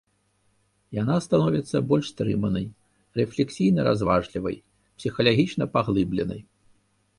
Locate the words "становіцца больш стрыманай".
1.25-2.65